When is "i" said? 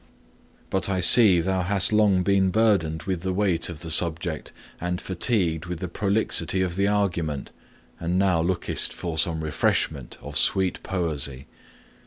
0.89-0.99